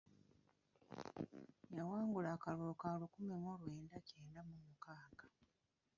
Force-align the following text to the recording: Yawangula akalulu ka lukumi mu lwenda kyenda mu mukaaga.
Yawangula 1.75 2.29
akalulu 2.35 2.73
ka 2.81 2.89
lukumi 2.99 3.35
mu 3.43 3.51
lwenda 3.59 3.95
kyenda 4.07 4.39
mu 4.47 4.55
mukaaga. 4.65 5.27